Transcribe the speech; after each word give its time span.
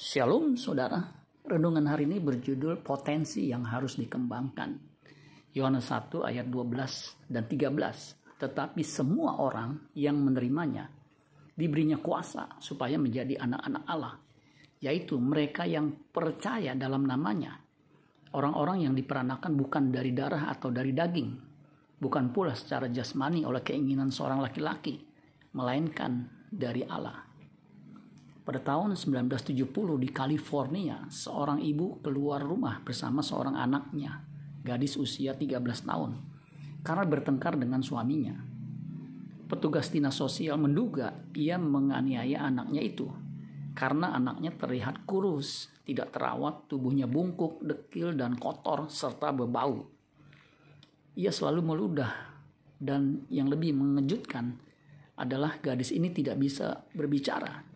Shalom 0.00 0.56
saudara, 0.56 0.96
renungan 1.44 1.84
hari 1.84 2.08
ini 2.08 2.24
berjudul 2.24 2.80
potensi 2.80 3.52
yang 3.52 3.68
harus 3.68 4.00
dikembangkan. 4.00 4.72
Yohanes 5.52 5.92
1 5.92 6.24
ayat 6.24 6.48
12 6.48 7.28
dan 7.28 7.44
13. 7.44 8.40
Tetapi 8.40 8.80
semua 8.80 9.36
orang 9.44 9.92
yang 9.92 10.16
menerimanya 10.16 10.88
diberinya 11.52 12.00
kuasa 12.00 12.48
supaya 12.64 12.96
menjadi 12.96 13.44
anak-anak 13.44 13.84
Allah, 13.84 14.16
yaitu 14.80 15.20
mereka 15.20 15.68
yang 15.68 15.92
percaya 16.08 16.72
dalam 16.72 17.04
namanya. 17.04 17.60
Orang-orang 18.32 18.88
yang 18.88 18.96
diperanakan 18.96 19.52
bukan 19.52 19.92
dari 19.92 20.16
darah 20.16 20.48
atau 20.48 20.72
dari 20.72 20.96
daging, 20.96 21.30
bukan 22.00 22.32
pula 22.32 22.56
secara 22.56 22.88
jasmani 22.88 23.44
oleh 23.44 23.60
keinginan 23.60 24.08
seorang 24.08 24.40
laki-laki, 24.40 24.96
melainkan 25.52 26.24
dari 26.48 26.88
Allah. 26.88 27.29
Pada 28.50 28.66
tahun 28.66 28.98
1970 28.98 29.62
di 30.02 30.10
California, 30.10 31.06
seorang 31.06 31.62
ibu 31.62 32.02
keluar 32.02 32.42
rumah 32.42 32.82
bersama 32.82 33.22
seorang 33.22 33.54
anaknya, 33.54 34.26
gadis 34.66 34.98
usia 34.98 35.38
13 35.38 35.62
tahun, 35.86 36.18
karena 36.82 37.06
bertengkar 37.06 37.54
dengan 37.54 37.78
suaminya. 37.78 38.34
Petugas 39.46 39.94
dinas 39.94 40.18
sosial 40.18 40.58
menduga 40.58 41.14
ia 41.30 41.62
menganiaya 41.62 42.42
anaknya 42.42 42.82
itu 42.82 43.06
karena 43.78 44.18
anaknya 44.18 44.50
terlihat 44.58 45.06
kurus, 45.06 45.70
tidak 45.86 46.10
terawat, 46.10 46.66
tubuhnya 46.66 47.06
bungkuk, 47.06 47.62
dekil, 47.62 48.18
dan 48.18 48.34
kotor, 48.34 48.90
serta 48.90 49.30
berbau. 49.30 49.86
Ia 51.14 51.30
selalu 51.30 51.70
meludah, 51.70 52.34
dan 52.82 53.30
yang 53.30 53.46
lebih 53.46 53.78
mengejutkan 53.78 54.58
adalah 55.14 55.54
gadis 55.62 55.94
ini 55.94 56.10
tidak 56.10 56.34
bisa 56.42 56.82
berbicara 56.98 57.70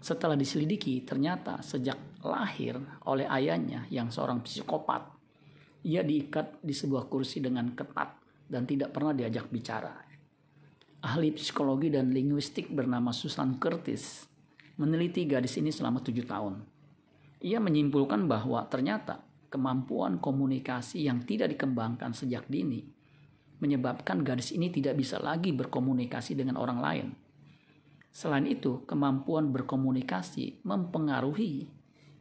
setelah 0.00 0.36
diselidiki, 0.38 1.02
ternyata 1.02 1.60
sejak 1.64 2.20
lahir 2.22 2.78
oleh 3.08 3.26
ayahnya 3.26 3.88
yang 3.88 4.12
seorang 4.12 4.44
psikopat, 4.44 5.02
ia 5.86 6.02
diikat 6.02 6.60
di 6.62 6.74
sebuah 6.74 7.06
kursi 7.06 7.38
dengan 7.38 7.72
ketat 7.72 8.18
dan 8.46 8.66
tidak 8.66 8.94
pernah 8.94 9.14
diajak 9.14 9.50
bicara. 9.50 9.94
Ahli 11.06 11.34
psikologi 11.34 11.92
dan 11.92 12.10
linguistik 12.10 12.72
bernama 12.72 13.14
Susan 13.14 13.60
Curtis 13.62 14.26
meneliti 14.76 15.24
gadis 15.24 15.56
ini 15.56 15.70
selama 15.70 16.02
tujuh 16.02 16.26
tahun. 16.26 16.54
Ia 17.46 17.62
menyimpulkan 17.62 18.26
bahwa 18.26 18.64
ternyata 18.66 19.22
kemampuan 19.52 20.18
komunikasi 20.18 21.06
yang 21.06 21.22
tidak 21.22 21.54
dikembangkan 21.54 22.10
sejak 22.12 22.44
dini 22.50 22.82
menyebabkan 23.56 24.20
gadis 24.20 24.52
ini 24.52 24.68
tidak 24.68 25.00
bisa 25.00 25.16
lagi 25.16 25.54
berkomunikasi 25.54 26.36
dengan 26.36 26.60
orang 26.60 26.78
lain 26.82 27.08
Selain 28.16 28.48
itu, 28.48 28.80
kemampuan 28.88 29.52
berkomunikasi 29.52 30.64
mempengaruhi 30.64 31.68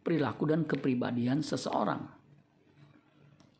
perilaku 0.00 0.48
dan 0.48 0.64
kepribadian 0.64 1.44
seseorang. 1.44 2.08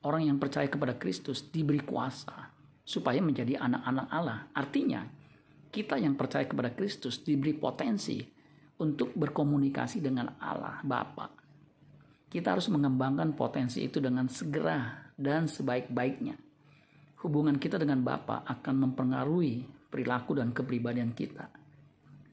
Orang 0.01 0.25
yang 0.25 0.41
percaya 0.41 0.65
kepada 0.65 0.97
Kristus 0.97 1.45
diberi 1.53 1.85
kuasa 1.85 2.49
supaya 2.89 3.21
menjadi 3.21 3.61
anak-anak 3.61 4.07
Allah. 4.09 4.49
Artinya, 4.57 5.05
kita 5.69 6.01
yang 6.01 6.17
percaya 6.17 6.49
kepada 6.49 6.73
Kristus 6.73 7.21
diberi 7.21 7.53
potensi 7.53 8.25
untuk 8.81 9.13
berkomunikasi 9.13 10.01
dengan 10.01 10.33
Allah 10.41 10.81
Bapa. 10.81 11.29
Kita 12.33 12.57
harus 12.57 12.73
mengembangkan 12.73 13.37
potensi 13.37 13.85
itu 13.85 14.01
dengan 14.01 14.25
segera 14.33 15.13
dan 15.21 15.53
sebaik-baiknya. 15.53 16.41
Hubungan 17.29 17.61
kita 17.61 17.77
dengan 17.77 18.01
Bapa 18.01 18.41
akan 18.49 18.89
mempengaruhi 18.89 19.69
perilaku 19.93 20.41
dan 20.41 20.57
kepribadian 20.57 21.13
kita 21.13 21.62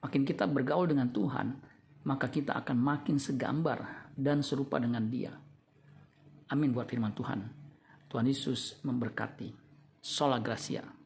makin 0.09 0.25
kita 0.25 0.49
bergaul 0.49 0.89
dengan 0.89 1.13
Tuhan, 1.13 1.53
maka 2.09 2.33
kita 2.33 2.57
akan 2.65 2.81
makin 2.81 3.21
segambar 3.21 4.09
dan 4.17 4.41
serupa 4.41 4.81
dengan 4.81 5.05
Dia. 5.05 5.29
Amin 6.49 6.73
buat 6.73 6.89
firman 6.89 7.13
Tuhan. 7.13 7.45
Tuhan 8.09 8.25
Yesus 8.25 8.81
memberkati. 8.81 9.53
Sola 10.01 10.41
Gracia. 10.41 10.98